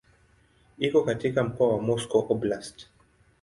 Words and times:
Iko 0.77 1.01
katika 1.03 1.43
mkoa 1.43 1.73
wa 1.73 1.81
Moscow 1.81 2.25
Oblast. 2.31 2.87